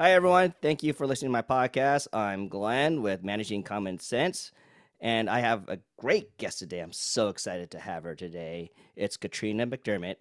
[0.00, 0.54] Hi, everyone.
[0.62, 2.08] Thank you for listening to my podcast.
[2.14, 4.50] I'm Glenn with Managing Common Sense,
[4.98, 6.80] and I have a great guest today.
[6.80, 8.70] I'm so excited to have her today.
[8.96, 10.14] It's Katrina Macdermid.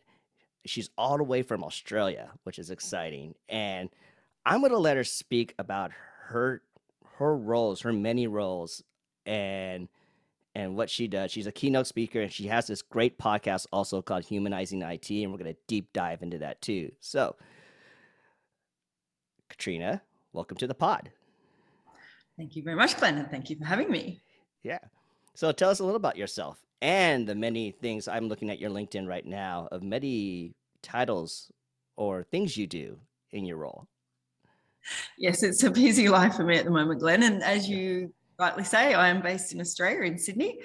[0.65, 3.35] She's all the way from Australia, which is exciting.
[3.47, 3.89] And
[4.45, 5.91] I'm going to let her speak about
[6.25, 6.61] her
[7.15, 8.83] her roles, her many roles,
[9.25, 9.87] and
[10.53, 11.31] and what she does.
[11.31, 15.31] She's a keynote speaker, and she has this great podcast also called Humanizing IT, and
[15.31, 16.91] we're going to deep dive into that too.
[16.99, 17.37] So
[19.49, 20.01] Katrina,
[20.33, 21.11] welcome to the pod.
[22.37, 24.21] Thank you very much, Glenn, and thank you for having me.
[24.63, 24.79] Yeah.
[25.33, 28.69] So tell us a little about yourself and the many things I'm looking at your
[28.69, 31.51] LinkedIn right now of many titles
[31.97, 32.97] or things you do
[33.31, 33.87] in your role.
[35.17, 37.23] Yes, it's a busy life for me at the moment, Glenn.
[37.23, 40.59] And as you rightly say, I am based in Australia, in Sydney.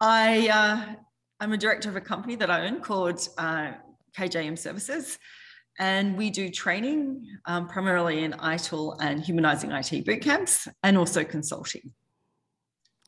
[0.00, 0.94] I, uh,
[1.40, 3.72] I'm a director of a company that I own called uh,
[4.16, 5.18] KJM Services.
[5.78, 11.24] And we do training um, primarily in ITIL and humanizing IT boot camps and also
[11.24, 11.92] consulting.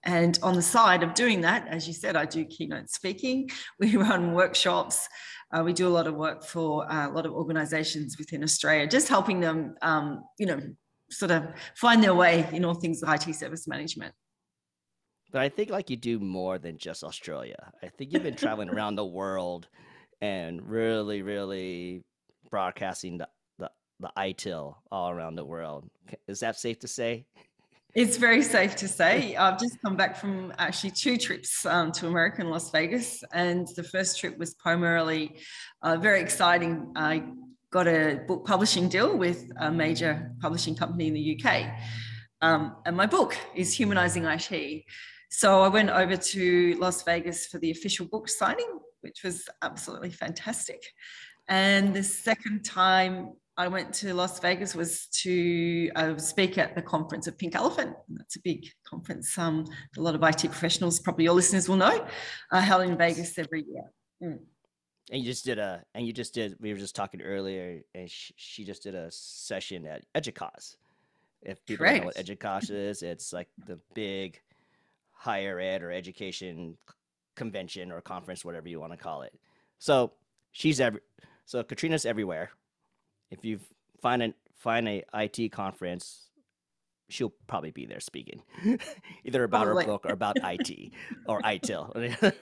[0.05, 3.51] And on the side of doing that, as you said, I do keynote speaking.
[3.79, 5.09] We run workshops.
[5.53, 8.87] Uh, we do a lot of work for uh, a lot of organizations within Australia,
[8.87, 10.61] just helping them, um, you know,
[11.11, 14.15] sort of find their way in all things IT service management.
[15.33, 17.73] But I think like you do more than just Australia.
[17.83, 19.69] I think you've been traveling around the world
[20.21, 22.03] and really, really
[22.55, 25.91] broadcasting the, the, the ITIL all around the world.
[26.29, 27.27] Is that safe to say?
[27.97, 29.35] It's very safe to say.
[29.35, 33.25] I've just come back from actually two trips um, to America and Las Vegas.
[33.33, 35.35] And the first trip was primarily
[35.83, 36.93] uh, very exciting.
[36.95, 37.25] I
[37.73, 41.75] got a book publishing deal with a major publishing company in the UK.
[42.41, 44.85] Um, and my book is Humanizing IT.
[45.31, 50.11] So I went over to Las Vegas for the official book signing, which was absolutely
[50.11, 50.81] fantastic.
[51.49, 56.83] And the second time I went to Las Vegas was to uh, speak at the
[56.83, 57.95] conference of Pink Elephant.
[58.09, 59.37] That's a big conference.
[59.39, 59.65] Um,
[59.97, 62.05] a lot of IT professionals, probably your listeners will know,
[62.51, 63.85] uh, held in Vegas every year.
[64.23, 64.39] Mm.
[65.13, 66.57] And you just did a, and you just did.
[66.59, 70.77] We were just talking earlier, and she, she just did a session at EDUCAUSE.
[71.43, 74.41] If people don't know what EDUCAUSE is, it's like the big
[75.13, 76.77] higher ed or education
[77.37, 79.33] convention or conference, whatever you want to call it.
[79.79, 80.13] So
[80.53, 81.01] she's every
[81.45, 82.51] so Katrina's everywhere.
[83.31, 83.61] If you
[84.01, 86.31] find an find a IT conference,
[87.09, 88.43] she'll probably be there speaking,
[89.25, 89.85] either about probably.
[89.85, 90.93] her book or about IT
[91.27, 92.33] or ITIL.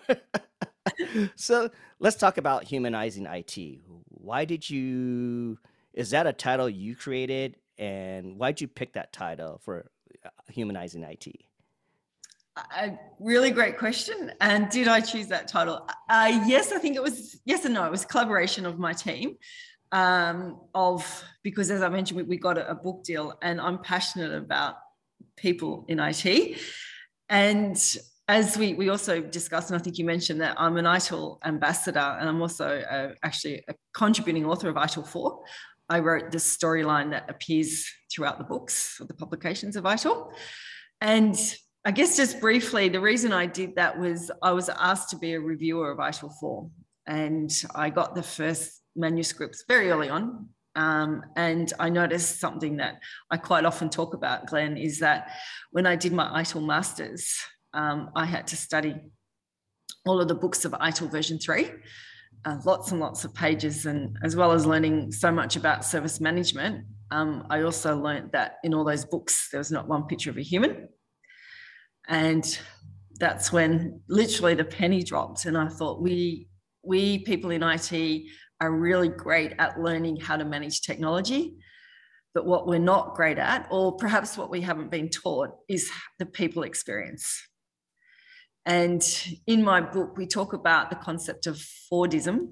[1.36, 3.80] so let's talk about humanizing IT.
[4.08, 5.58] Why did you?
[5.92, 9.90] Is that a title you created, and why did you pick that title for
[10.24, 11.26] uh, humanizing IT?
[12.56, 14.32] A really great question.
[14.40, 15.88] And did I choose that title?
[16.10, 17.86] Uh, yes, I think it was yes and no.
[17.86, 19.36] It was collaboration of my team.
[19.90, 23.78] Um, of because as I mentioned, we, we got a, a, book deal, and I'm
[23.78, 24.76] passionate about
[25.36, 26.58] people in IT.
[27.28, 27.76] And
[28.28, 31.98] as we we also discussed, and I think you mentioned that I'm an ITIL ambassador,
[31.98, 35.42] and I'm also a, actually a contributing author of ITIL Four.
[35.88, 40.32] I wrote the storyline that appears throughout the books of the publications of ITIL.
[41.00, 41.36] And
[41.84, 45.32] I guess just briefly, the reason I did that was I was asked to be
[45.32, 46.70] a reviewer of ITIL 4,
[47.08, 50.48] and I got the first manuscripts very early on.
[50.76, 53.00] Um, and I noticed something that
[53.32, 55.32] I quite often talk about, Glenn, is that
[55.72, 57.36] when I did my ITIL masters,
[57.74, 58.94] um, I had to study
[60.06, 61.68] all of the books of ITIL version 3.
[62.44, 66.20] Uh, lots and lots of pages, and as well as learning so much about service
[66.20, 70.30] management, um, I also learned that in all those books, there was not one picture
[70.30, 70.88] of a human
[72.08, 72.58] and
[73.18, 76.48] that's when literally the penny dropped and i thought we
[76.82, 78.22] we people in it
[78.60, 81.54] are really great at learning how to manage technology
[82.34, 86.26] but what we're not great at or perhaps what we haven't been taught is the
[86.26, 87.46] people experience
[88.64, 91.56] and in my book we talk about the concept of
[91.92, 92.48] fordism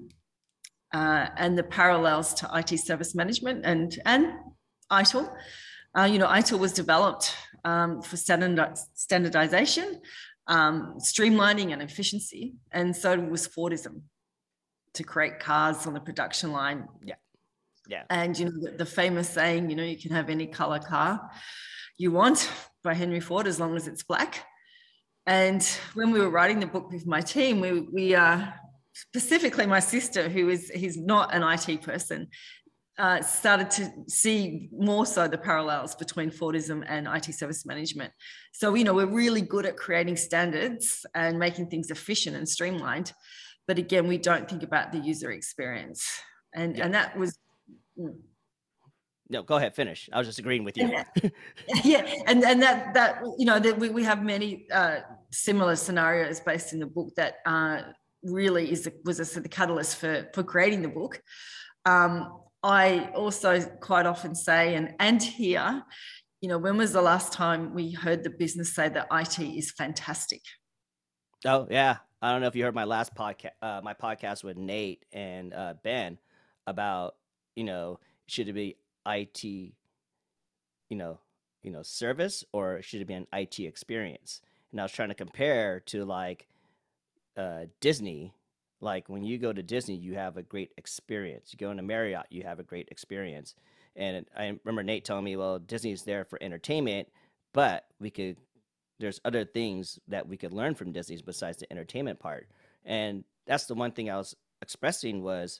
[0.93, 4.33] uh, and the parallels to IT service management and and
[4.91, 5.33] ITIL.
[5.97, 10.01] Uh, you know, ITIL was developed um, for standard, standardization,
[10.47, 12.53] um, streamlining, and efficiency.
[12.71, 14.01] And so was Fordism
[14.93, 16.87] to create cars on the production line.
[17.03, 17.15] Yeah.
[17.87, 18.03] Yeah.
[18.09, 21.29] And, you know, the, the famous saying, you know, you can have any color car
[22.01, 22.51] you want
[22.83, 24.43] by Henry Ford as long as it's black.
[25.27, 25.63] And
[25.93, 28.47] when we were writing the book with my team, we, we uh,
[28.93, 32.27] specifically my sister, who is he's not an IT person,
[33.01, 38.13] uh, started to see more so the parallels between Fordism and IT service management.
[38.53, 43.11] So, you know, we're really good at creating standards and making things efficient and streamlined.
[43.67, 46.21] But again, we don't think about the user experience.
[46.53, 46.85] And, yeah.
[46.85, 47.39] and that was.
[47.97, 48.19] Mm.
[49.31, 50.07] no, go ahead, finish.
[50.13, 50.91] I was just agreeing with you.
[51.83, 54.97] yeah, and and that that you know that we, we have many uh,
[55.31, 57.81] similar scenarios based in the book that uh,
[58.21, 61.19] really is the, was a, the catalyst for for creating the book.
[61.85, 65.83] Um, I also quite often say and and here,
[66.41, 69.71] you know, when was the last time we heard the business say that IT is
[69.71, 70.41] fantastic?
[71.45, 74.57] Oh yeah, I don't know if you heard my last podcast, uh, my podcast with
[74.57, 76.19] Nate and uh, Ben
[76.67, 77.15] about
[77.55, 79.73] you know should it be IT, you
[80.89, 81.19] know,
[81.63, 84.41] you know, service or should it be an IT experience?
[84.71, 86.47] And I was trying to compare to like
[87.37, 88.33] uh, Disney.
[88.81, 91.53] Like when you go to Disney, you have a great experience.
[91.53, 93.55] You go into Marriott, you have a great experience.
[93.95, 97.07] And I remember Nate telling me, well, Disney's there for entertainment,
[97.53, 98.37] but we could
[98.99, 102.47] there's other things that we could learn from Disney's besides the entertainment part.
[102.85, 105.59] And that's the one thing I was expressing was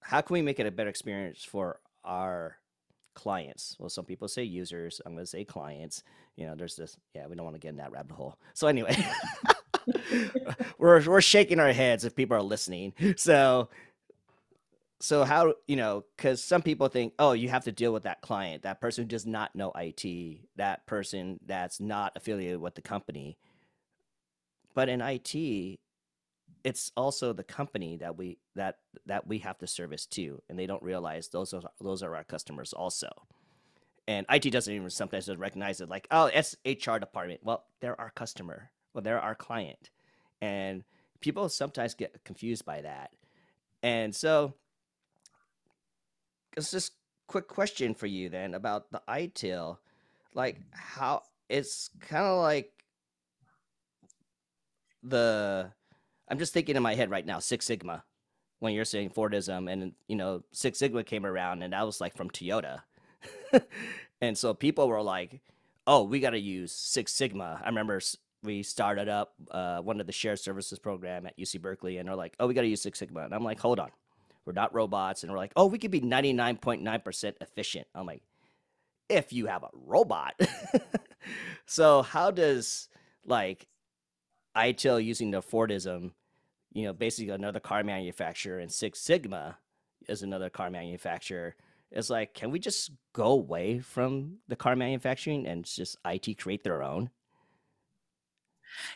[0.00, 2.56] how can we make it a better experience for our
[3.14, 3.76] clients?
[3.78, 5.00] Well, some people say users.
[5.04, 6.02] I'm going to say clients.
[6.36, 6.96] You know, there's this.
[7.14, 8.38] Yeah, we don't want to get in that rabbit hole.
[8.54, 8.96] So anyway,
[10.78, 12.92] we're we're shaking our heads if people are listening.
[13.16, 13.68] So
[15.00, 18.20] so how you know because some people think oh you have to deal with that
[18.20, 20.04] client that person who does not know it
[20.56, 23.38] that person that's not affiliated with the company.
[24.74, 25.78] But in it
[26.64, 30.66] it's also the company that we that that we have to service too and they
[30.66, 33.08] don't realize those are those are our customers also.
[34.08, 37.40] And it doesn't even sometimes recognize it like oh it's hr department.
[37.44, 39.90] Well they're our customer well they're our client
[40.40, 40.84] and
[41.20, 43.10] people sometimes get confused by that
[43.82, 44.54] and so
[46.56, 46.92] it's just
[47.28, 49.78] quick question for you then about the ITIL.
[50.34, 52.72] Like how it's kind of like
[55.02, 55.70] the
[56.28, 58.02] I'm just thinking in my head right now, Six Sigma,
[58.58, 62.16] when you're saying Fordism, and you know, Six Sigma came around, and that was like
[62.16, 62.80] from Toyota,
[64.20, 65.40] and so people were like,
[65.86, 68.00] "Oh, we got to use Six Sigma." I remember
[68.42, 72.16] we started up uh, one of the shared services program at UC Berkeley, and they're
[72.16, 73.90] like, "Oh, we got to use Six Sigma," and I'm like, "Hold on,
[74.48, 75.22] we're not robots.
[75.22, 77.86] And we're like, oh, we could be 99.9% efficient.
[77.94, 78.22] I'm like,
[79.10, 80.40] if you have a robot.
[81.66, 82.88] so how does
[83.26, 83.68] like
[84.56, 86.12] ITIL using the Fordism,
[86.72, 89.58] you know, basically another car manufacturer and Six Sigma
[90.08, 91.54] is another car manufacturer.
[91.92, 96.64] It's like, can we just go away from the car manufacturing and just IT create
[96.64, 97.10] their own?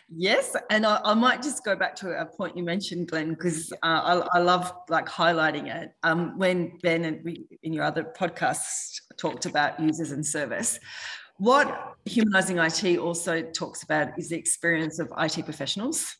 [0.08, 3.72] Yes, and I, I, might just go back to a point you mentioned, Glenn, because
[3.82, 5.92] uh, I, I, love like highlighting it.
[6.02, 10.78] Um, when Ben and we in your other podcast talked about users and service,
[11.38, 16.16] what humanizing IT also talks about is the experience of IT professionals.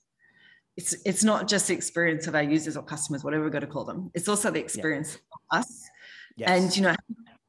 [0.76, 3.66] It's it's not just the experience of our users or customers, whatever we're going to
[3.66, 4.10] call them.
[4.14, 5.58] It's also the experience yeah.
[5.58, 5.90] of us.
[6.37, 6.50] Yes.
[6.50, 6.96] And you know,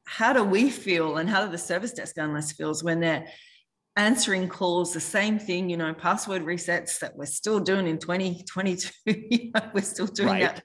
[0.04, 3.26] how do we feel, and how do the service desk analysts feels when they're
[3.96, 9.52] answering calls, the same thing, you know, password resets that we're still doing in 2022.
[9.74, 10.42] we're still doing right.
[10.42, 10.62] that.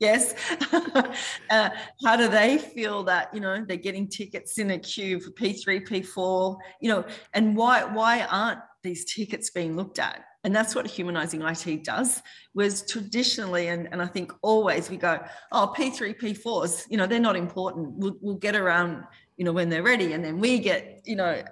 [0.00, 0.34] Yes.
[1.50, 1.70] uh,
[2.04, 5.86] how do they feel that, you know, they're getting tickets in a queue for P3,
[5.86, 7.04] P4, you know,
[7.34, 10.24] and why why aren't these tickets being looked at?
[10.42, 12.20] And that's what humanizing IT does.
[12.52, 15.20] Was traditionally, and, and I think always we go,
[15.52, 17.92] oh, P3, P4s, you know, they're not important.
[17.92, 19.04] We'll, we'll get around,
[19.36, 20.14] you know, when they're ready.
[20.14, 21.44] And then we get, you know,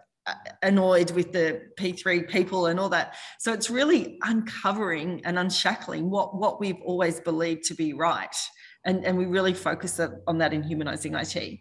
[0.63, 3.17] annoyed with the P3 people and all that.
[3.39, 8.35] So it's really uncovering and unshackling what, what we've always believed to be right.
[8.85, 11.61] And, and we really focus on that in humanizing IT.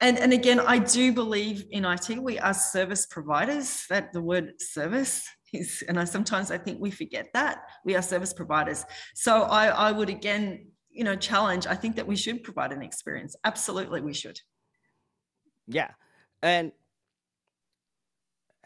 [0.00, 4.54] And, and again, I do believe in IT, we are service providers, that the word
[4.60, 8.84] service is, and I sometimes I think we forget that we are service providers.
[9.14, 12.82] So I, I would again, you know, challenge, I think that we should provide an
[12.82, 13.36] experience.
[13.44, 14.40] Absolutely, we should.
[15.66, 15.90] Yeah.
[16.42, 16.72] And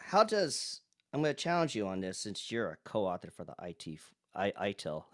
[0.06, 0.80] how does
[1.12, 3.98] I'm going to challenge you on this since you're a co-author for the IT
[4.34, 5.04] I, ITIL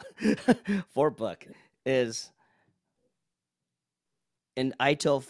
[0.95, 1.47] for book
[1.87, 2.31] is
[4.57, 5.25] an ITIL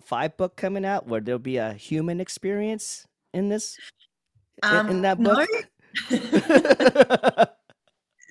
[0.00, 3.76] five book coming out where there'll be a human experience in this
[4.62, 5.48] um, in, in, that book.
[6.10, 7.44] No.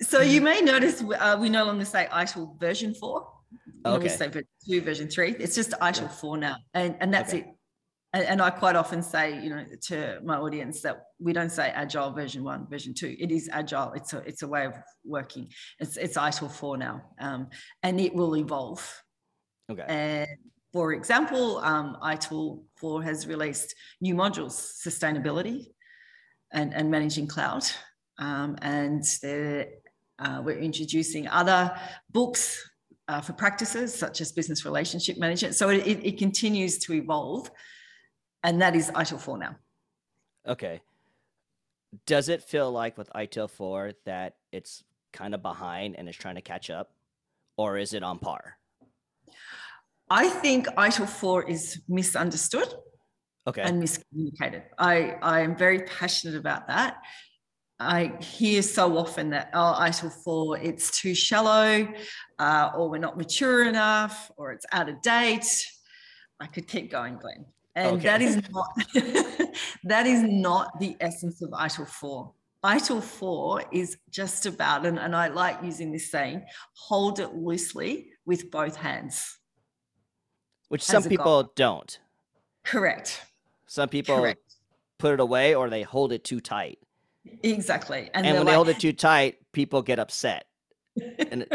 [0.00, 3.30] so you may notice uh, we no longer say ITIL version four.
[3.84, 4.04] Okay.
[4.04, 5.32] We say version two, version three.
[5.38, 6.08] It's just ITIL yeah.
[6.08, 7.42] four now, and and that's okay.
[7.42, 7.57] it
[8.12, 11.68] and, and I quite often say, you know, to my audience that we don't say
[11.68, 13.14] agile version one, version two.
[13.18, 13.92] It is agile.
[13.92, 14.74] It's a it's a way of
[15.04, 15.48] working.
[15.78, 17.48] It's it's ITIL four now, um,
[17.82, 19.02] and it will evolve.
[19.70, 19.84] Okay.
[19.88, 20.28] And
[20.72, 24.54] for example, um, ITIL four has released new modules:
[24.86, 25.66] sustainability
[26.52, 27.64] and and managing cloud,
[28.18, 29.04] um, and
[30.18, 31.78] uh, we're introducing other
[32.10, 32.70] books
[33.08, 35.54] uh, for practices such as business relationship management.
[35.54, 37.50] So it, it, it continues to evolve,
[38.42, 39.56] and that is ITIL 4 now.
[40.46, 40.80] Okay.
[42.06, 46.34] Does it feel like with ITIL 4 that it's kind of behind and it's trying
[46.36, 46.90] to catch up,
[47.56, 48.58] or is it on par?
[50.10, 52.72] I think ITIL 4 is misunderstood
[53.46, 53.62] okay.
[53.62, 54.64] and miscommunicated.
[54.78, 56.98] I, I am very passionate about that.
[57.80, 61.88] I hear so often that, oh, ITIL 4, it's too shallow,
[62.38, 65.46] uh, or we're not mature enough, or it's out of date.
[66.40, 67.46] I could keep going, Glenn.
[67.78, 68.08] And okay.
[68.08, 68.68] that is not
[69.84, 72.32] that is not the essence of ITIL 4.
[72.64, 78.10] ITIL 4 is just about, and, and I like using this saying, hold it loosely
[78.26, 79.38] with both hands.
[80.68, 81.52] Which some people goal.
[81.54, 81.98] don't.
[82.64, 83.24] Correct.
[83.66, 84.40] Some people Correct.
[84.98, 86.80] put it away or they hold it too tight.
[87.44, 88.10] Exactly.
[88.12, 90.46] And, and when like, they hold it too tight, people get upset.
[91.30, 91.46] and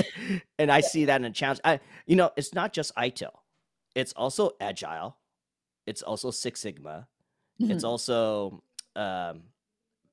[0.58, 1.60] and I see that in a challenge.
[1.64, 3.32] I you know, it's not just ITIL.
[3.94, 5.16] It's also agile.
[5.86, 7.08] It's also Six Sigma.
[7.60, 7.72] Mm-hmm.
[7.72, 8.62] It's also
[8.96, 9.42] um,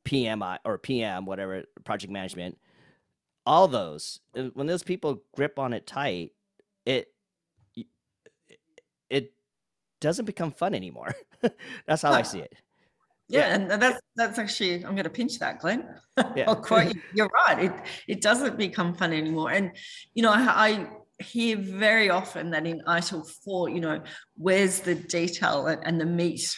[0.05, 2.57] PMI or PM, whatever project management.
[3.45, 6.31] All those uh, when those people grip on it tight,
[6.85, 7.07] it
[9.09, 9.33] it
[10.01, 11.15] doesn't become fun anymore.
[11.87, 12.53] That's how I see it.
[13.29, 15.87] Yeah, and that's that's actually I'm going to pinch that, Glenn.
[16.35, 16.49] Yeah.
[16.49, 17.01] I'll quote you.
[17.13, 17.65] You're right.
[17.65, 17.73] It
[18.07, 19.51] it doesn't become fun anymore.
[19.51, 19.71] And
[20.15, 20.87] you know, I, I
[21.19, 24.01] hear very often that in ITIL four, you know,
[24.37, 26.55] where's the detail and, and the meat?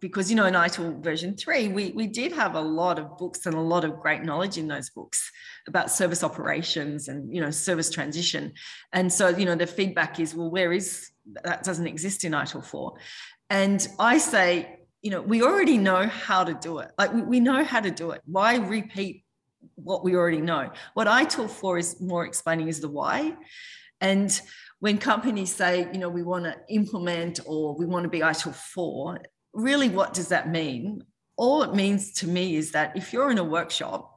[0.00, 3.46] Because you know, in ITIL version three, we we did have a lot of books
[3.46, 5.30] and a lot of great knowledge in those books
[5.68, 8.52] about service operations and you know service transition.
[8.92, 11.10] And so you know, the feedback is, well, where is
[11.44, 12.94] that doesn't exist in ITIL four?
[13.50, 16.90] And I say you know, we already know how to do it.
[16.98, 18.20] Like we, we know how to do it.
[18.26, 19.24] Why repeat
[19.76, 20.70] what we already know?
[20.94, 23.36] What ITIL 4 is more explaining is the why.
[24.00, 24.40] And
[24.80, 28.54] when companies say, you know, we want to implement or we want to be ITIL
[28.54, 29.20] 4,
[29.52, 31.04] really what does that mean?
[31.36, 34.16] All it means to me is that if you're in a workshop,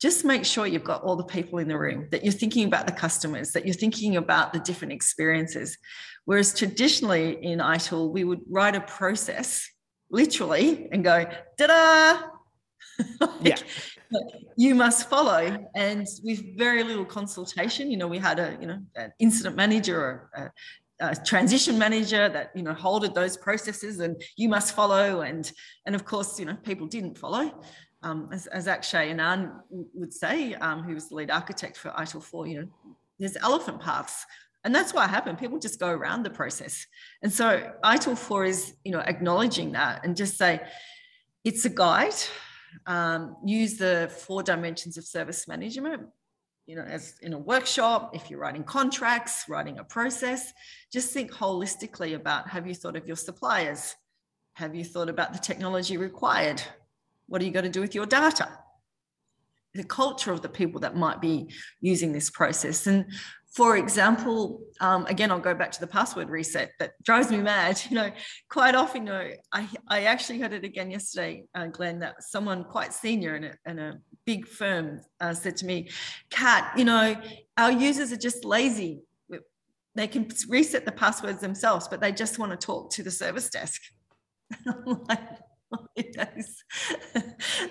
[0.00, 2.86] just make sure you've got all the people in the room, that you're thinking about
[2.86, 5.78] the customers, that you're thinking about the different experiences.
[6.26, 9.66] Whereas traditionally in ITIL, we would write a process
[10.10, 11.24] literally and go,
[11.56, 12.33] da da
[13.20, 13.56] like, yeah.
[14.56, 15.66] You must follow.
[15.74, 20.00] And with very little consultation, you know, we had a, you know, an incident manager
[20.00, 20.30] or
[21.00, 25.50] a, a transition manager that you know holded those processes and you must follow and
[25.86, 27.52] and of course you know people didn't follow
[28.04, 32.22] um, as, as Akshay Anand would say um, who was the lead architect for ITIL
[32.22, 32.68] 4 you know
[33.18, 34.24] there's elephant paths
[34.64, 35.38] and that's what happened.
[35.38, 36.86] People just go around the process.
[37.22, 40.60] And so ITIL 4 is, you know, acknowledging that and just say,
[41.44, 42.14] it's a guide.
[42.86, 46.08] Um, use the four dimensions of service management,
[46.66, 50.52] you know, as in a workshop, if you're writing contracts, writing a process,
[50.92, 53.94] just think holistically about have you thought of your suppliers?
[54.54, 56.62] Have you thought about the technology required?
[57.26, 58.48] What are you going to do with your data?
[59.74, 61.50] The culture of the people that might be
[61.80, 62.86] using this process.
[62.86, 63.06] And
[63.54, 67.80] for example, um, again, I'll go back to the password reset that drives me mad.
[67.90, 68.10] You know,
[68.48, 72.64] quite often, you know, I, I actually heard it again yesterday, uh, Glenn, that someone
[72.64, 75.90] quite senior in a, in a big firm uh, said to me,
[76.30, 77.14] Kat, you know,
[77.56, 79.02] our users are just lazy.
[79.94, 83.48] They can reset the passwords themselves, but they just want to talk to the service
[83.50, 83.80] desk.
[84.86, 85.20] like,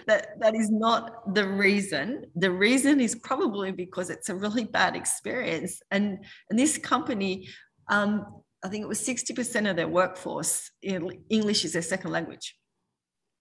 [0.07, 2.25] that that is not the reason.
[2.35, 5.81] The reason is probably because it's a really bad experience.
[5.91, 7.49] And and this company
[7.89, 8.25] um,
[8.63, 12.55] i think it was 60% of their workforce english is their second language.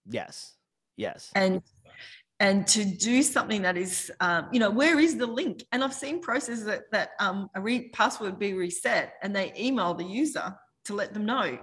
[0.09, 0.55] Yes.
[0.97, 1.31] Yes.
[1.35, 1.63] And
[2.41, 5.65] and to do something that is um, you know where is the link?
[5.71, 9.95] And i've seen processes that, that um, a re- password be reset and they email
[9.95, 10.55] the user
[10.87, 11.59] to let them know.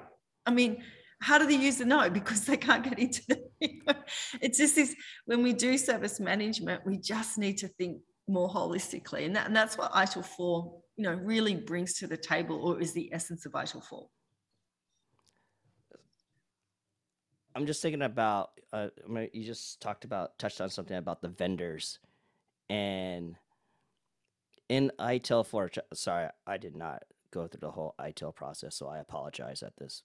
[0.46, 0.84] I mean
[1.22, 2.10] how do the user know?
[2.20, 3.50] Because they can't get into the
[4.42, 4.96] it's just this
[5.26, 9.56] when we do service management we just need to think more holistically and, that, and
[9.56, 13.46] that's what ITIL 4 you know really brings to the table or is the essence
[13.46, 14.08] of ITIL 4
[17.56, 18.90] I'm just thinking about uh,
[19.34, 22.00] you just talked about touched on something about the vendors
[22.70, 23.36] and
[24.70, 29.00] in ITIL 4 sorry I did not go through the whole ITIL process so I
[29.00, 30.04] apologize at this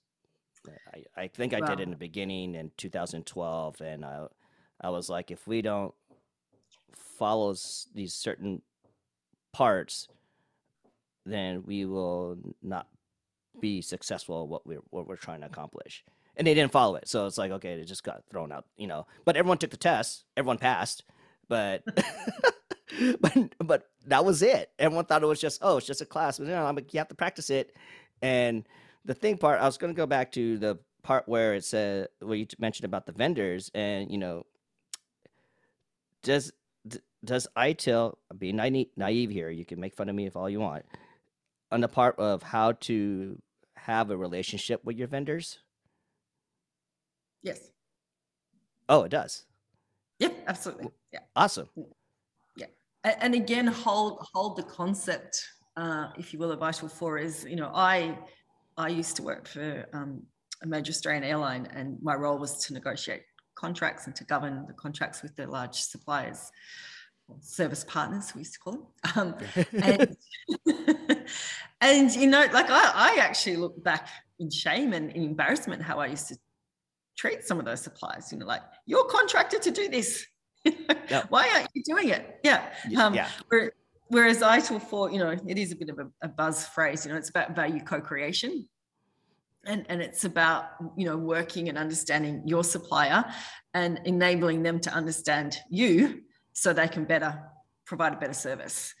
[0.93, 1.67] I, I think I wow.
[1.67, 4.27] did in the beginning in 2012, and I
[4.81, 5.93] I was like, if we don't
[6.93, 7.55] follow
[7.93, 8.61] these certain
[9.53, 10.07] parts,
[11.25, 12.87] then we will not
[13.61, 16.03] be successful at what we're what we're trying to accomplish.
[16.37, 18.87] And they didn't follow it, so it's like okay, it just got thrown out, you
[18.87, 19.07] know.
[19.23, 21.03] But everyone took the test, everyone passed,
[21.47, 21.83] but
[23.21, 24.71] but but that was it.
[24.77, 26.37] Everyone thought it was just oh, it's just a class.
[26.37, 27.75] But no, I'm like you have to practice it.
[28.21, 28.67] And
[29.05, 32.07] the thing part, I was going to go back to the part where it said
[32.19, 34.45] where you mentioned about the vendors, and you know,
[36.23, 36.51] does
[37.23, 39.49] does ITIL be naive, naive here?
[39.49, 40.85] You can make fun of me if all you want.
[41.71, 43.41] On the part of how to
[43.75, 45.59] have a relationship with your vendors.
[47.41, 47.59] Yes.
[48.87, 49.45] Oh, it does.
[50.19, 50.89] Yep, absolutely.
[51.11, 51.19] Yeah.
[51.35, 51.67] Awesome.
[52.55, 52.67] Yeah,
[53.03, 55.43] and again, hold hold the concept,
[55.75, 58.17] uh, if you will, of ITIL Four is you know I
[58.77, 60.23] I used to work for um,
[60.63, 63.23] a major Australian airline, and my role was to negotiate
[63.55, 66.51] contracts and to govern the contracts with the large suppliers,
[67.41, 68.85] service partners, we used to call them.
[69.15, 69.35] Um,
[69.81, 70.17] and,
[71.81, 75.99] and, you know, like I, I actually look back in shame and in embarrassment how
[75.99, 76.37] I used to
[77.17, 78.31] treat some of those suppliers.
[78.31, 80.25] You know, like you're contracted to do this.
[80.65, 81.25] yep.
[81.29, 82.39] Why aren't you doing it?
[82.43, 82.73] Yeah.
[82.97, 83.29] Um, yeah.
[84.07, 87.11] Whereas ITIL 4, you know, it is a bit of a, a buzz phrase, you
[87.11, 88.67] know, it's about value co-creation.
[89.65, 93.25] And, and it's about, you know, working and understanding your supplier
[93.73, 96.21] and enabling them to understand you
[96.53, 97.41] so they can better
[97.85, 98.93] provide a better service.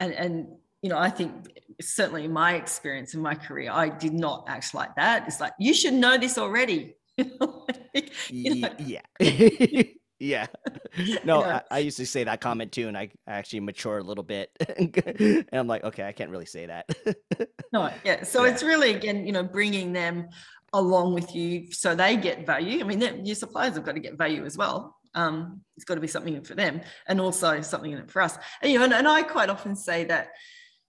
[0.00, 0.46] And, and
[0.80, 4.72] you know, I think certainly in my experience in my career, I did not act
[4.72, 5.26] like that.
[5.26, 6.94] It's like, you should know this already.
[7.16, 8.70] you know?
[8.78, 9.02] Yeah.
[10.18, 10.46] Yeah.
[11.24, 11.42] No.
[11.42, 14.50] I, I, used to say that comment too, and I actually mature a little bit.
[14.78, 16.88] and I'm like, okay, I can't really say that.
[17.72, 18.22] no, yeah.
[18.22, 18.52] So yeah.
[18.52, 20.28] it's really, again, you know, bringing them
[20.72, 22.80] along with you so they get value.
[22.80, 24.96] I mean, your suppliers have got to get value as well.
[25.14, 28.38] Um, it's got to be something for them and also something in it for us.
[28.62, 30.28] And, you know, and, and I quite often say that,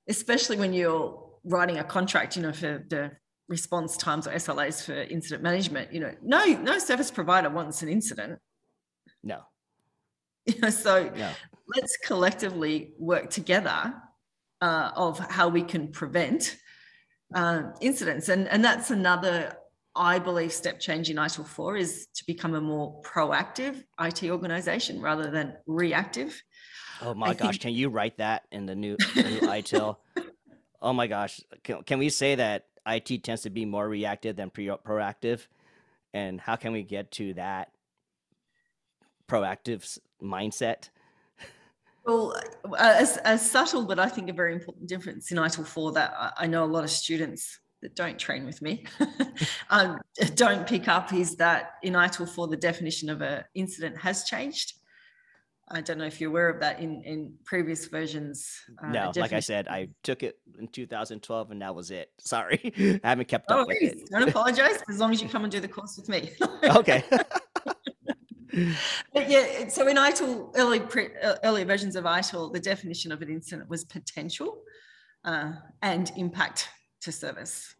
[0.07, 3.11] especially when you're writing a contract, you know, for the
[3.49, 7.89] response times or SLAs for incident management, you know, no, no service provider wants an
[7.89, 8.39] incident
[9.23, 9.41] no.
[10.45, 11.31] You know, so no.
[11.75, 13.93] let's collectively work together
[14.61, 16.57] uh, of how we can prevent
[17.33, 18.29] uh, incidents.
[18.29, 19.57] And, and that's another,
[19.95, 25.01] I believe, step change in ITIL 4 is to become a more proactive IT organization
[25.01, 26.41] rather than reactive.
[27.01, 27.61] Oh my I gosh, think...
[27.61, 29.97] can you write that in the new, the new ITIL?
[30.79, 34.51] Oh my gosh, can, can we say that IT tends to be more reactive than
[34.51, 35.47] pre- proactive?
[36.13, 37.71] And how can we get to that
[39.27, 40.89] proactive mindset?
[42.05, 42.39] Well,
[42.79, 46.47] as, as subtle, but I think a very important difference in ITIL 4 that I
[46.47, 48.85] know a lot of students that don't train with me
[49.69, 49.99] um,
[50.35, 54.73] don't pick up is that in ITIL 4, the definition of an incident has changed.
[55.69, 58.57] I don't know if you're aware of that in, in previous versions.
[58.81, 62.09] Uh, no, like I said, I took it in 2012 and that was it.
[62.19, 64.09] Sorry, I haven't kept up oh, with it.
[64.09, 66.31] Don't apologize as long as you come and do the course with me.
[66.63, 67.03] okay
[69.13, 71.09] but yeah, so in ITIL, early pre,
[71.43, 74.61] earlier versions of ITIL, the definition of an incident was potential
[75.25, 76.69] uh, and impact
[77.01, 77.75] to service.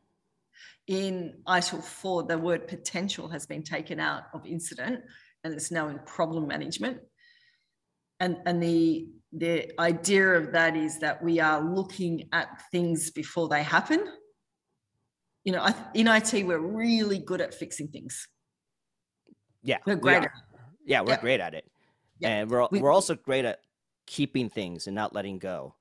[0.88, 5.02] In ITIL 4, the word potential has been taken out of incident
[5.44, 7.00] and it's now in problem management.
[8.20, 13.48] And, and the, the idea of that is that we are looking at things before
[13.48, 14.06] they happen.
[15.44, 18.28] You know, in IT, we're really good at fixing things.
[19.64, 20.28] Yeah, we're great we
[20.88, 21.66] yeah, we're great at it.
[22.24, 23.60] And we're we, we're also great at
[24.08, 25.76] keeping things and not letting go.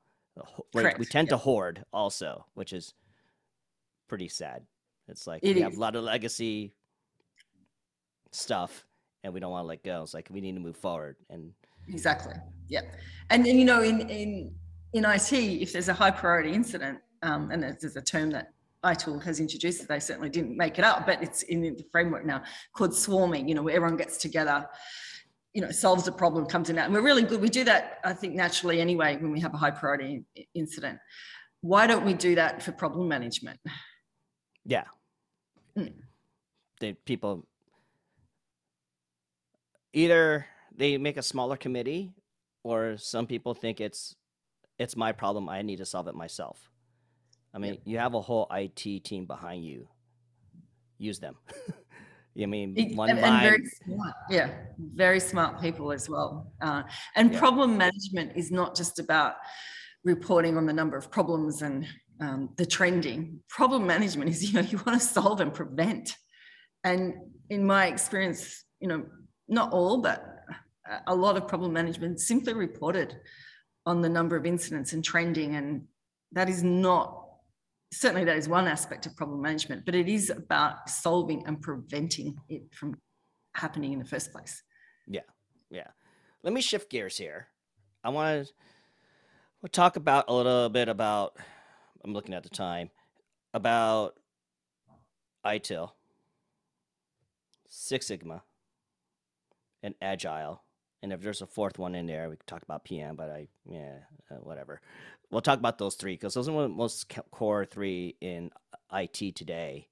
[0.74, 0.98] Correct.
[0.98, 2.92] We tend to hoard also, which is
[4.08, 4.66] pretty sad.
[5.08, 5.62] It's like it we is.
[5.62, 6.74] have a lot of legacy
[8.32, 8.84] stuff
[9.24, 10.02] and we don't want to let go.
[10.02, 11.52] It's like we need to move forward and
[11.88, 12.34] exactly.
[12.68, 12.82] Yeah.
[13.30, 14.52] And then you know in in
[14.92, 18.52] in IT, if there's a high priority incident, um, and there's a term that
[18.92, 19.88] ITIL has introduced it.
[19.88, 22.42] They certainly didn't make it up, but it's in the framework now
[22.74, 24.66] called swarming, you know, where everyone gets together,
[25.54, 26.86] you know, solves a problem, comes in out.
[26.86, 27.40] And we're really good.
[27.40, 30.98] We do that, I think, naturally anyway, when we have a high priority incident.
[31.60, 33.58] Why don't we do that for problem management?
[34.64, 34.84] Yeah.
[35.76, 35.94] Mm.
[36.80, 37.46] The people
[39.96, 40.46] either
[40.76, 42.12] they make a smaller committee
[42.62, 44.14] or some people think it's
[44.78, 46.70] it's my problem i need to solve it myself
[47.56, 49.88] I mean, you have a whole IT team behind you.
[50.98, 51.36] Use them.
[52.40, 56.52] I mean, one and, and very smart, yeah, very smart people as well.
[56.60, 56.82] Uh,
[57.14, 57.38] and yeah.
[57.38, 59.36] problem management is not just about
[60.04, 61.86] reporting on the number of problems and
[62.20, 63.40] um, the trending.
[63.48, 66.14] Problem management is, you know, you want to solve and prevent.
[66.84, 67.14] And
[67.48, 69.06] in my experience, you know,
[69.48, 70.22] not all, but
[71.06, 73.16] a lot of problem management simply reported
[73.86, 75.86] on the number of incidents and trending, and
[76.32, 77.25] that is not
[77.92, 82.36] certainly that is one aspect of problem management, but it is about solving and preventing
[82.48, 82.94] it from
[83.54, 84.62] happening in the first place.
[85.06, 85.20] Yeah.
[85.70, 85.88] Yeah.
[86.42, 87.48] Let me shift gears here.
[88.04, 88.52] I want
[89.62, 91.36] to talk about a little bit about.
[92.04, 92.90] I'm looking at the time
[93.52, 94.14] about
[95.44, 95.90] ITIL,
[97.68, 98.42] Six Sigma,
[99.82, 100.62] and Agile.
[101.02, 103.48] And if there's a fourth one in there, we could talk about PM, but I,
[103.68, 103.98] yeah,
[104.30, 104.80] uh, whatever.
[105.30, 108.50] We'll talk about those three because those are the most core three in
[108.92, 109.88] uh, IT today.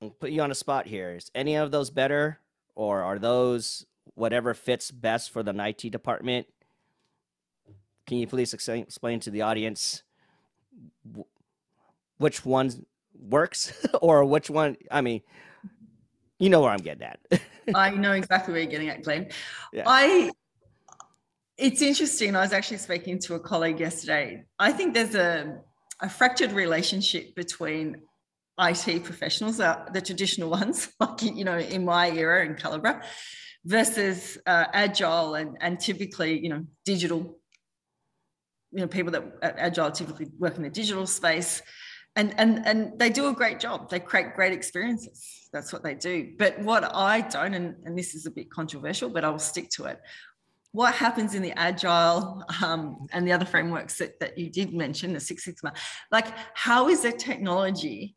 [0.00, 1.14] I'll put you on a spot here.
[1.14, 2.40] Is any of those better,
[2.74, 6.46] or are those whatever fits best for the IT department?
[8.06, 10.02] Can you please explain to the audience
[12.18, 12.86] which one
[13.18, 14.76] works or which one?
[14.90, 15.22] I mean,
[16.38, 17.20] you know where I'm getting at.
[17.74, 19.28] I know exactly where you're getting at, Glenn.
[19.72, 19.84] Yeah.
[19.86, 20.30] I
[21.56, 22.34] it's interesting.
[22.34, 24.44] I was actually speaking to a colleague yesterday.
[24.58, 25.58] I think there's a,
[26.00, 28.02] a fractured relationship between
[28.58, 33.02] IT professionals, uh, the traditional ones, like you know, in my era in Culebra,
[33.64, 37.38] versus uh, agile and and typically you know digital.
[38.72, 41.62] You know, people that agile typically work in the digital space,
[42.16, 43.88] and and and they do a great job.
[43.90, 45.48] They create great experiences.
[45.52, 46.32] That's what they do.
[46.36, 49.70] But what I don't, and, and this is a bit controversial, but I will stick
[49.76, 50.00] to it
[50.74, 55.12] what happens in the agile um, and the other frameworks that, that you did mention
[55.12, 55.72] the six sigma
[56.10, 58.16] like how is the technology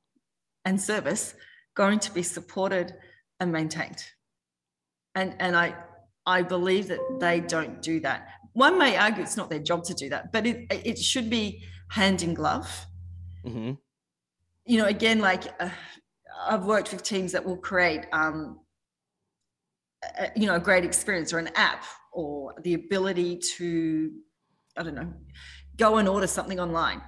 [0.65, 1.35] and service
[1.75, 2.95] going to be supported
[3.39, 4.03] and maintained?
[5.13, 5.75] And and i
[6.25, 8.27] i believe that they don't do that.
[8.53, 11.63] One may argue it's not their job to do that but it it should be
[11.89, 12.69] hand in glove.
[13.45, 13.73] Mm-hmm.
[14.65, 15.69] you know again like uh,
[16.49, 18.59] i've worked with teams that will create um,
[20.19, 21.83] a, you know a great experience or an app
[22.13, 24.12] or the ability to
[24.77, 25.12] i don't know
[25.77, 27.01] go and order something online.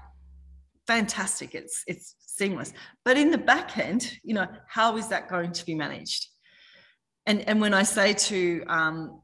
[0.88, 1.54] Fantastic.
[1.54, 2.73] It's it's seamless.
[3.04, 6.28] But in the back end you know how is that going to be managed?
[7.25, 9.21] And and when i say to um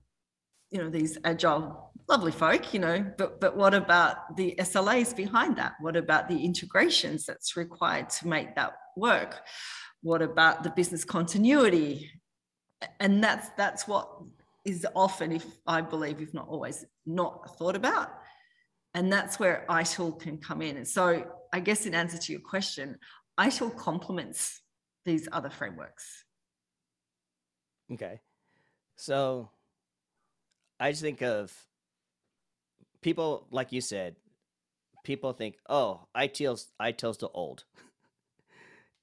[0.70, 5.56] you know these agile lovely folk you know but but what about the slas behind
[5.58, 5.74] that?
[5.80, 9.42] What about the integrations that's required to make that work?
[10.02, 12.12] What about the business continuity
[13.00, 14.10] and that's that's what
[14.66, 18.10] is often if i believe if not always not thought about.
[18.94, 20.78] And that's where itil can come in.
[20.78, 22.98] And so i guess in answer to your question
[23.40, 24.62] itil complements
[25.06, 26.26] these other frameworks.
[27.92, 28.22] Okay.
[28.96, 29.50] So
[30.80, 31.54] i just think of
[33.02, 34.16] people like you said
[35.04, 37.64] people think oh itil's itil's the old.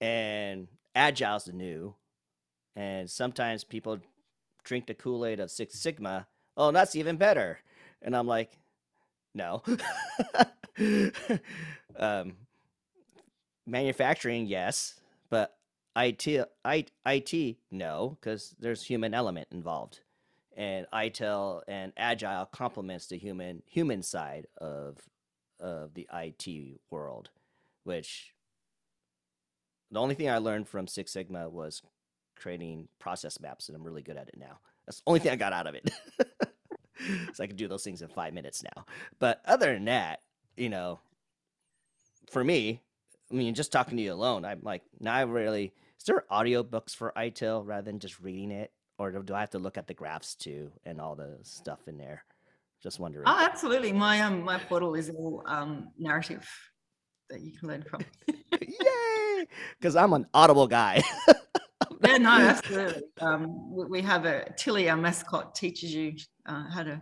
[0.01, 0.67] And
[0.97, 1.95] agile's the new
[2.77, 3.99] and sometimes people
[4.65, 6.27] drink the Kool Aid of Six Sigma.
[6.57, 7.59] Oh, that's even better.
[8.01, 8.59] And I'm like,
[9.35, 9.63] no.
[11.97, 12.35] um,
[13.67, 15.57] manufacturing, yes, but
[15.97, 20.01] IT, I, IT, no, because there's human element involved,
[20.57, 24.99] and ITIL and Agile complements the human human side of
[25.61, 27.31] of the IT world,
[27.85, 28.35] which
[29.91, 31.83] the only thing I learned from Six Sigma was
[32.43, 34.59] creating process maps, and I'm really good at it now.
[34.87, 35.91] That's the only thing I got out of it.
[37.35, 38.85] so I can do those things in five minutes now.
[39.19, 40.21] But other than that,
[40.57, 40.99] you know,
[42.31, 42.81] for me,
[43.31, 46.95] I mean, just talking to you alone, I'm like, now I really, is there audiobooks
[46.95, 48.73] for ITIL rather than just reading it?
[48.99, 51.97] Or do I have to look at the graphs too and all the stuff in
[51.97, 52.25] there?
[52.83, 53.25] Just wondering.
[53.27, 53.93] Oh, absolutely.
[53.93, 56.49] My um my portal is all um narrative
[57.31, 58.03] that you can learn from.
[58.61, 59.47] Yay!
[59.79, 61.03] Because I'm an audible guy
[62.05, 63.03] yeah, no, absolutely.
[63.21, 66.15] Um, we have a Tilly, our mascot, teaches you
[66.47, 67.01] uh, how to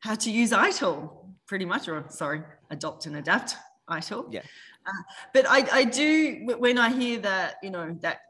[0.00, 1.10] how to use ITIL
[1.46, 3.56] pretty much, or sorry, adopt and adapt
[3.88, 4.26] ITIL.
[4.30, 4.42] Yeah.
[4.86, 8.20] Uh, but I, I do when I hear that, you know, that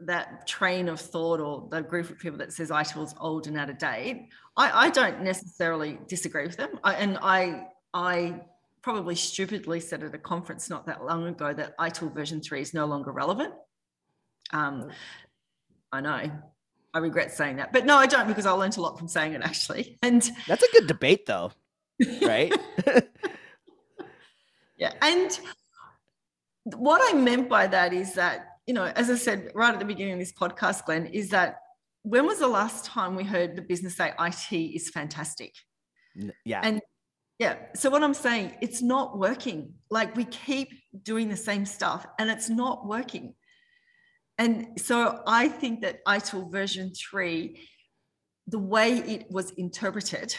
[0.00, 3.68] that train of thought or the group of people that says ITIL's old and out
[3.68, 6.78] of date, I, I don't necessarily disagree with them.
[6.82, 8.40] I, and I I
[8.82, 12.72] probably stupidly said at a conference not that long ago that ITIL version three is
[12.72, 13.52] no longer relevant.
[14.52, 14.90] Um,
[15.92, 16.30] I know.
[16.92, 19.34] I regret saying that, but no, I don't because I learned a lot from saying
[19.34, 19.96] it actually.
[20.02, 21.52] And that's a good debate, though,
[22.22, 22.52] right?
[24.76, 25.38] yeah, and
[26.64, 29.84] what I meant by that is that you know, as I said right at the
[29.84, 31.58] beginning of this podcast, Glenn, is that
[32.02, 35.54] when was the last time we heard the business say IT is fantastic?
[36.44, 36.80] Yeah, and
[37.38, 37.56] yeah.
[37.76, 39.74] So what I'm saying, it's not working.
[39.90, 40.70] Like we keep
[41.04, 43.34] doing the same stuff, and it's not working.
[44.40, 47.68] And so I think that ITIL version three,
[48.46, 50.34] the way it was interpreted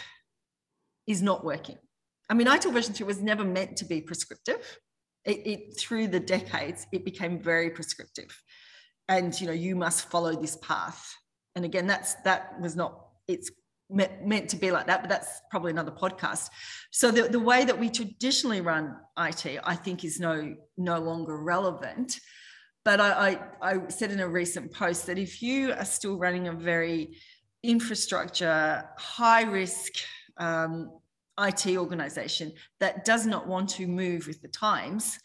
[1.06, 1.78] is not working.
[2.28, 4.80] I mean, ITIL version three was never meant to be prescriptive.
[5.24, 8.36] It, it, through the decades, it became very prescriptive.
[9.08, 11.14] And you know, you must follow this path.
[11.56, 13.52] And again, that's that was not its
[13.88, 16.50] meant to be like that, but that's probably another podcast.
[16.90, 21.38] So the, the way that we traditionally run IT, I think, is no no longer
[21.38, 22.20] relevant.
[22.84, 26.48] But I, I, I said in a recent post that if you are still running
[26.48, 27.18] a very
[27.64, 29.94] infrastructure, high risk
[30.38, 30.92] um,
[31.40, 35.20] IT organization that does not want to move with the times,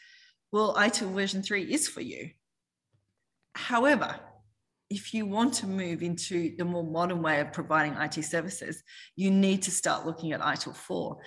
[0.53, 2.31] well, ITIL version 3 is for you.
[3.55, 4.21] However,
[4.89, 8.83] if you want to move into the more modern way of providing IT services,
[9.17, 11.19] you need to start looking at ITIL 4.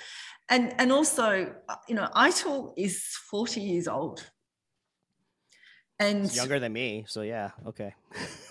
[0.50, 1.54] And, and also,
[1.88, 4.26] you know, ITIL is 40 years old.
[6.00, 7.06] And it's younger than me.
[7.08, 7.94] So, yeah, okay.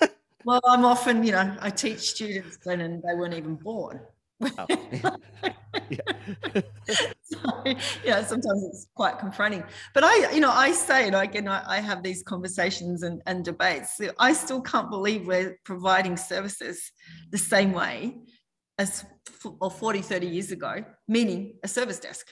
[0.44, 4.00] well, I'm often, you know, I teach students, Glenn, and they weren't even born.
[4.40, 4.66] Oh.
[5.90, 6.00] yeah.
[7.22, 7.64] so,
[8.04, 9.64] yeah, sometimes it's quite confronting.
[9.94, 13.44] But I, you know, I say, and again, I, I have these conversations and, and
[13.44, 14.00] debates.
[14.18, 16.92] I still can't believe we're providing services
[17.30, 18.18] the same way
[18.78, 19.04] as
[19.60, 22.26] or 40, 30 years ago, meaning a service desk.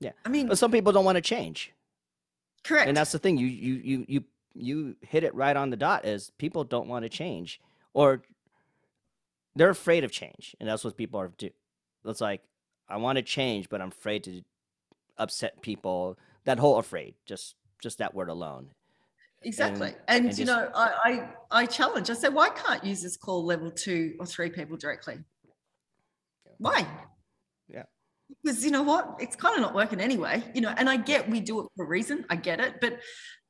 [0.00, 0.12] Yeah.
[0.24, 1.72] I mean, but some people don't want to change.
[2.64, 2.88] Correct.
[2.88, 3.36] And that's the thing.
[3.38, 4.24] You you you you
[4.58, 7.60] you hit it right on the dot is people don't want to change
[7.94, 8.22] or
[9.54, 10.54] they're afraid of change.
[10.60, 11.50] And that's what people are do.
[12.04, 12.42] It's like
[12.88, 14.42] I want to change, but I'm afraid to
[15.16, 16.18] upset people.
[16.44, 18.70] That whole afraid, just just that word alone.
[19.42, 19.88] Exactly.
[19.88, 22.10] And, and, and you just, know, I, I I challenge.
[22.10, 25.18] I say, why can't users call level two or three people directly?
[26.58, 26.86] Why?
[27.68, 27.84] Yeah.
[28.42, 29.16] Because you know what?
[29.20, 30.42] It's kind of not working anyway.
[30.54, 32.24] You know, and I get we do it for a reason.
[32.30, 32.98] I get it, but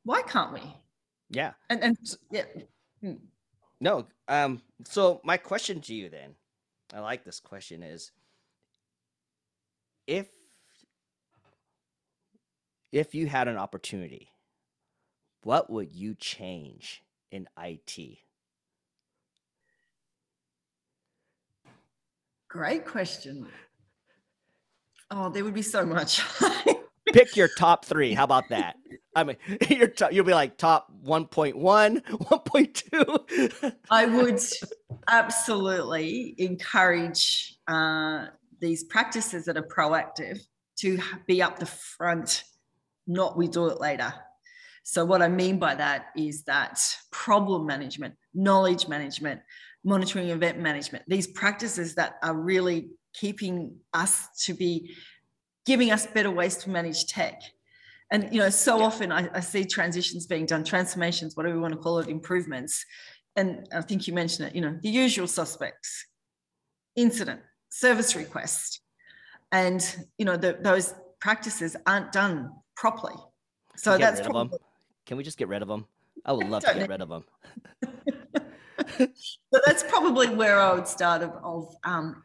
[0.05, 0.63] why can't we?
[1.31, 1.53] Yeah.
[1.69, 1.97] And and
[2.31, 2.45] yeah.
[3.03, 3.15] Hmm.
[3.81, 4.07] No.
[4.29, 4.63] Um.
[4.85, 6.35] So my question to you then,
[6.95, 8.13] I like this question is,
[10.07, 10.29] if
[12.93, 14.31] if you had an opportunity,
[15.43, 18.19] what would you change in IT?
[22.49, 23.47] Great question.
[25.11, 26.23] Oh, there would be so much.
[27.13, 28.15] Pick your top three.
[28.15, 28.77] How about that?
[29.15, 29.37] I mean,
[29.69, 31.55] your top, you'll be like top 1.1,
[32.05, 33.75] 1.2.
[33.91, 34.41] I would
[35.09, 38.27] absolutely encourage uh,
[38.61, 40.41] these practices that are proactive
[40.81, 42.45] to be up the front,
[43.07, 44.15] not we do it later.
[44.85, 49.41] So, what I mean by that is that problem management, knowledge management,
[49.85, 54.95] monitoring event management, these practices that are really keeping us to be
[55.69, 57.43] giving us better ways to manage tech.
[58.11, 58.85] And you know, so yeah.
[58.87, 62.83] often I, I, see transitions being done, transformations, whatever we want to call it, improvements.
[63.37, 66.07] And I think you mentioned it, you know, the usual suspects,
[66.97, 68.81] incident, service request,
[69.53, 69.81] and
[70.17, 73.17] you know, the, those practices aren't done properly.
[73.77, 74.59] So that's probably,
[75.05, 75.85] Can we just get rid of them?
[76.25, 77.25] I would love to get rid of them.
[79.53, 82.23] so that's probably where I would start of, of um,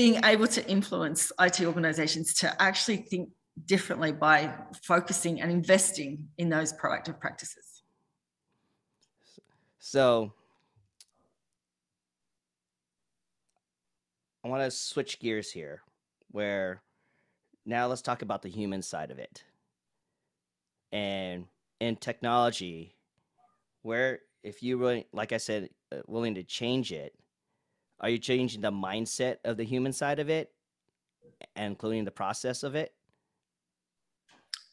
[0.00, 3.28] being able to influence IT organizations to actually think
[3.66, 4.50] differently by
[4.82, 7.82] focusing and investing in those proactive practices.
[9.78, 10.32] So
[14.42, 15.82] I want to switch gears here
[16.30, 16.80] where
[17.66, 19.44] now let's talk about the human side of it.
[20.92, 21.44] And
[21.78, 22.96] in technology,
[23.82, 27.14] where if you really, like I said, uh, willing to change it,
[28.00, 30.50] are you changing the mindset of the human side of it,
[31.56, 32.92] and including the process of it?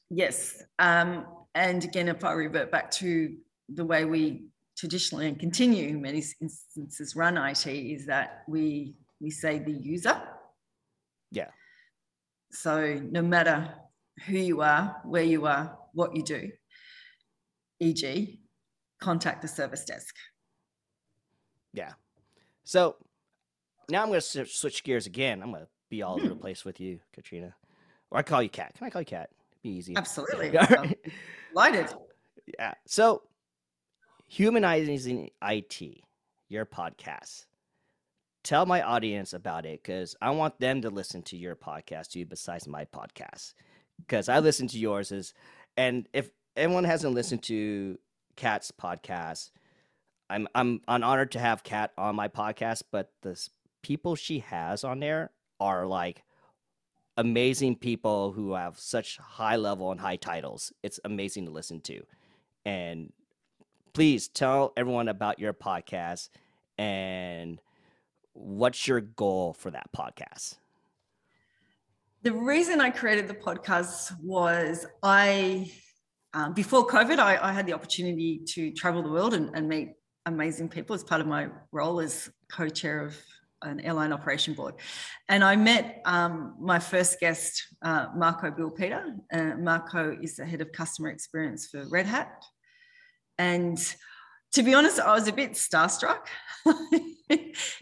[0.10, 0.64] Yes.
[0.80, 3.36] Um, and again, if I revert back to
[3.70, 4.46] the way we
[4.78, 10.22] traditionally and continue in many instances run IT, is that we we say the user.
[11.32, 11.50] Yeah.
[12.52, 13.74] So no matter
[14.26, 16.50] who you are, where you are, what you do,
[17.80, 18.40] e.g.,
[19.02, 20.16] contact the service desk.
[21.74, 21.94] Yeah.
[22.64, 22.96] So
[23.90, 25.42] now I'm going to switch gears again.
[25.42, 26.42] I'm going to be all over the hmm.
[26.42, 27.56] place with you, Katrina.
[28.12, 28.74] Or I call you Cat.
[28.78, 29.30] Can I call you Cat?
[29.64, 29.96] Be easy.
[29.96, 30.50] Absolutely.
[30.52, 30.98] right.
[31.54, 31.94] Delighted.
[32.58, 32.74] Yeah.
[32.86, 33.24] So,
[34.28, 35.82] humanizing IT,
[36.50, 37.46] your podcast.
[38.44, 42.26] Tell my audience about it because I want them to listen to your podcast too,
[42.26, 43.54] besides my podcast.
[44.00, 45.34] Because I listen to yours is,
[45.76, 47.98] and if anyone hasn't listened to
[48.38, 49.52] Cat's podcast,
[50.30, 53.36] I'm I'm honored to have Cat on my podcast, but the
[53.88, 56.22] people she has on there are like
[57.16, 60.74] amazing people who have such high level and high titles.
[60.84, 62.02] It's amazing to listen to.
[62.66, 63.14] And
[63.94, 66.28] please tell everyone about your podcast
[66.78, 67.62] and
[68.34, 70.58] what's your goal for that podcast?
[72.24, 75.72] The reason I created the podcast was I,
[76.34, 79.94] um, before COVID, I, I, had the opportunity to travel the world and, and meet
[80.26, 83.16] amazing people as part of my role as co chair of
[83.62, 84.76] an airline operation board.
[85.30, 89.16] And I met um, my first guest, uh, Marco Bill Peter.
[89.32, 92.44] Uh, Marco is the head of customer experience for Red Hat.
[93.38, 93.78] And
[94.54, 96.28] to be honest, I was a bit starstruck.
[96.66, 96.74] you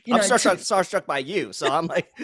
[0.07, 1.53] know, I'm starstruck, starstruck by you.
[1.53, 2.09] So I'm like.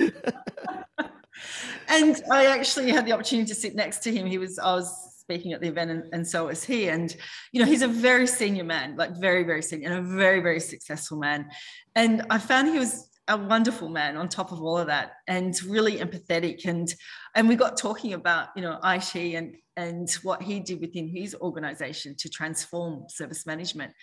[1.87, 4.25] and I actually had the opportunity to sit next to him.
[4.25, 7.15] He was, I was speaking at the event and, and so was he and
[7.53, 10.59] you know he's a very senior man like very very senior and a very very
[10.59, 11.47] successful man
[11.95, 15.61] and i found he was a wonderful man on top of all of that and
[15.63, 16.65] really empathetic.
[16.65, 16.93] And
[17.35, 21.35] and we got talking about you know IT and and what he did within his
[21.35, 23.93] organization to transform service management.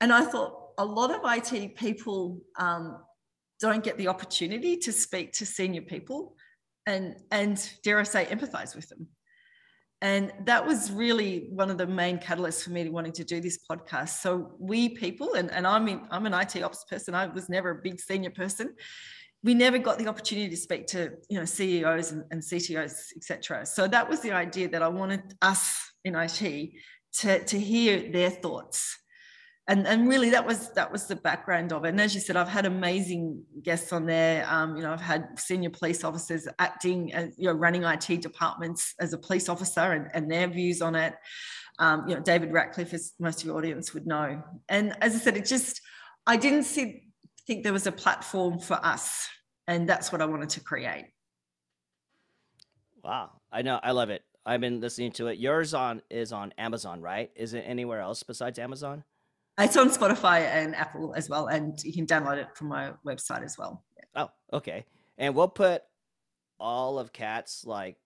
[0.00, 2.98] And I thought a lot of IT people um,
[3.60, 6.36] don't get the opportunity to speak to senior people
[6.86, 9.06] and and dare I say empathize with them
[10.02, 13.58] and that was really one of the main catalysts for me wanting to do this
[13.70, 14.20] podcast.
[14.20, 17.14] So we people, and, and I'm in, I'm an IT ops person.
[17.14, 18.74] I was never a big senior person.
[19.42, 23.66] We never got the opportunity to speak to you know CEOs and, and CTOs, etc.
[23.66, 26.70] So that was the idea that I wanted us in IT
[27.18, 28.98] to, to hear their thoughts
[29.70, 31.90] and and really that was that was the background of it.
[31.90, 34.44] And as you said, I've had amazing guests on there.
[34.50, 38.94] Um, you know, I've had senior police officers acting, as, you know, running IT departments
[38.98, 41.14] as a police officer, and, and their views on it.
[41.78, 44.42] Um, you know, David Ratcliffe, as most of your audience would know.
[44.68, 45.80] And as I said, it just
[46.26, 47.04] I didn't see
[47.46, 49.28] think there was a platform for us,
[49.68, 51.06] and that's what I wanted to create.
[53.04, 54.22] Wow, I know, I love it.
[54.44, 55.38] I've been listening to it.
[55.38, 57.30] Yours on is on Amazon, right?
[57.36, 59.04] Is it anywhere else besides Amazon?
[59.60, 63.44] It's on Spotify and Apple as well, and you can download it from my website
[63.44, 63.84] as well.
[64.14, 64.86] Oh, okay.
[65.18, 65.82] And we'll put
[66.58, 67.96] all of Kat's like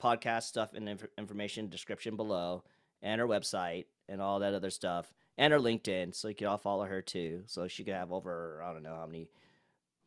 [0.00, 2.62] podcast stuff and inf- information description below,
[3.02, 6.58] and her website and all that other stuff, and her LinkedIn, so you can all
[6.58, 7.42] follow her too.
[7.46, 9.28] So she could have over I don't know how many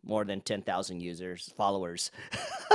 [0.05, 2.11] more than 10,000 users, followers.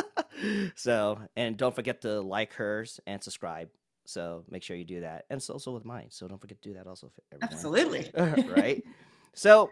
[0.74, 3.70] so, and don't forget to like hers and subscribe.
[4.04, 5.24] So make sure you do that.
[5.30, 6.06] And it's also with mine.
[6.10, 7.10] So don't forget to do that also.
[7.42, 8.10] Absolutely.
[8.16, 8.82] Uh, right.
[9.34, 9.70] So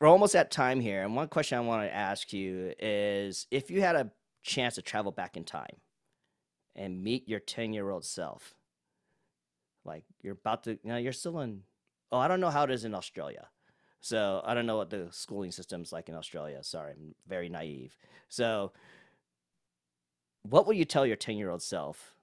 [0.00, 1.02] we're almost at time here.
[1.02, 4.10] And one question I want to ask you is if you had a
[4.42, 5.76] chance to travel back in time
[6.74, 8.54] and meet your 10 year old self,
[9.84, 11.62] like you're about to, you know, you're still in,
[12.10, 13.48] oh, I don't know how it is in Australia.
[14.00, 16.62] So I don't know what the schooling system's like in Australia.
[16.62, 17.96] Sorry, I'm very naive.
[18.28, 18.72] So
[20.42, 22.14] what would you tell your 10 year old self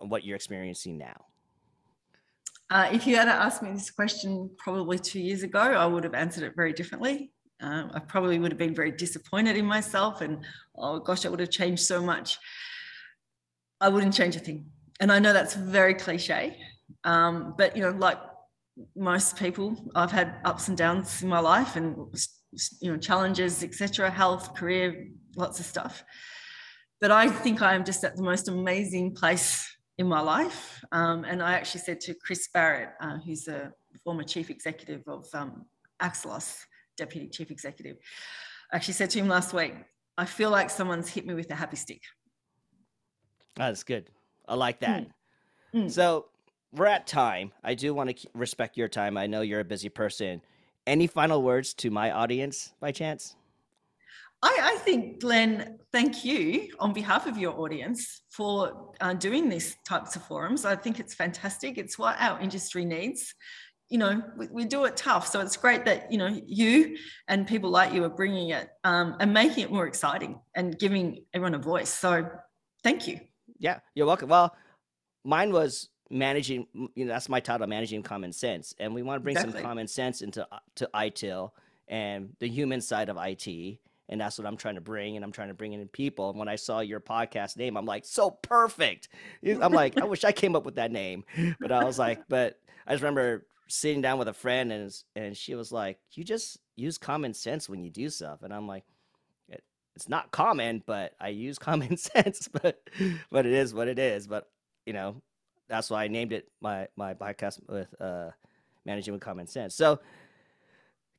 [0.00, 1.24] what you're experiencing now?
[2.70, 6.14] Uh, if you had asked me this question probably two years ago, I would have
[6.14, 7.32] answered it very differently.
[7.60, 10.44] Um, I probably would have been very disappointed in myself and,
[10.76, 12.38] oh gosh, I would have changed so much.
[13.80, 14.66] I wouldn't change a thing.
[15.00, 16.58] And I know that's very cliche,
[17.04, 18.18] um, but you know, like
[18.96, 21.96] most people, I've had ups and downs in my life and
[22.80, 26.04] you know challenges, etc., health, career, lots of stuff.
[27.00, 30.82] But I think I am just at the most amazing place in my life.
[30.92, 33.72] Um, and I actually said to Chris Barrett, uh, who's a
[34.04, 35.66] former chief executive of um,
[36.00, 36.60] Axelos,
[36.96, 37.96] deputy chief executive,
[38.72, 39.74] I actually said to him last week,
[40.16, 42.02] I feel like someone's hit me with a happy stick.
[43.56, 44.10] That's good.
[44.46, 45.06] I like that.
[45.74, 45.84] Mm.
[45.84, 45.90] Mm.
[45.90, 46.26] So
[46.72, 47.52] we're at time.
[47.64, 49.16] I do want to respect your time.
[49.16, 50.42] I know you're a busy person.
[50.86, 53.36] Any final words to my audience by chance?
[54.42, 59.76] I, I, think, Glenn, thank you on behalf of your audience for uh, doing these
[59.86, 60.64] types of forums.
[60.64, 61.76] I think it's fantastic.
[61.76, 63.34] It's what our industry needs.
[63.88, 65.26] You know, we, we do it tough.
[65.26, 66.96] So it's great that, you know, you
[67.26, 71.24] and people like you are bringing it um, and making it more exciting and giving
[71.34, 71.88] everyone a voice.
[71.88, 72.28] So
[72.84, 73.18] thank you.
[73.58, 74.28] Yeah, you're welcome.
[74.28, 74.54] Well,
[75.24, 78.72] mine was managing, you know, that's my title, Managing Common Sense.
[78.78, 79.60] And we want to bring exactly.
[79.60, 81.50] some common sense into uh, to ITIL
[81.88, 85.16] and the human side of IT and that's what I'm trying to bring.
[85.16, 86.30] And I'm trying to bring in people.
[86.30, 89.08] And when I saw your podcast name, I'm like, so perfect.
[89.44, 91.24] I'm like, I wish I came up with that name,
[91.60, 95.36] but I was like, but I just remember sitting down with a friend and and
[95.36, 98.84] she was like, you just use common sense when you do stuff, and I'm like.
[99.96, 102.80] it's not common, but I use common sense, but
[103.30, 104.26] but it is what it is.
[104.26, 104.48] But
[104.86, 105.22] you know,
[105.68, 108.30] that's why I named it my my podcast with uh
[108.84, 109.74] managing with common sense.
[109.74, 110.00] So,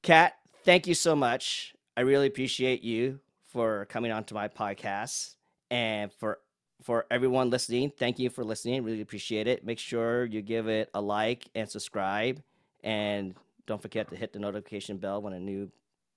[0.02, 1.74] Kat, thank you so much.
[2.00, 5.36] I really appreciate you for coming on to my podcast
[5.70, 6.40] and for
[6.82, 7.92] for everyone listening.
[7.92, 8.86] Thank you for listening.
[8.86, 9.66] Really appreciate it.
[9.66, 12.42] Make sure you give it a like and subscribe
[12.86, 13.36] and
[13.66, 15.70] don't forget to hit the notification bell when a new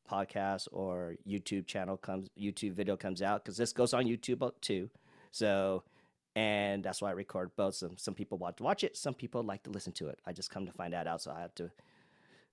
[0.09, 4.89] podcast or YouTube channel comes YouTube video comes out cuz this goes on YouTube too.
[5.33, 5.83] So
[6.37, 7.75] and that's why I record both.
[7.75, 10.21] Some some people want to watch it, some people like to listen to it.
[10.25, 11.73] I just come to find that out so I have to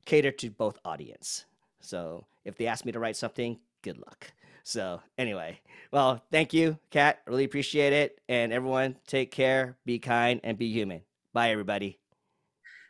[0.06, 1.46] cater to both audience.
[1.82, 4.32] So if they ask me to write something, good luck.
[4.64, 5.60] So anyway,
[5.92, 7.22] well, thank you, Kat.
[7.26, 8.20] Really appreciate it.
[8.30, 11.02] And everyone, take care, be kind, and be human.
[11.34, 12.00] Bye, everybody.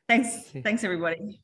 [0.08, 0.52] Thanks.
[0.64, 1.40] Thanks, everybody.